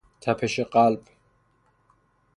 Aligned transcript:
تپش 0.21 0.59
قلب 0.59 1.01